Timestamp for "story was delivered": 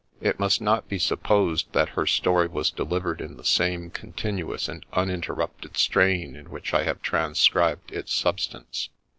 2.07-3.21